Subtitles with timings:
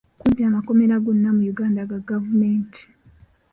[0.19, 2.81] Kumpi amakomera gonna mu Uganda ga gavumenti.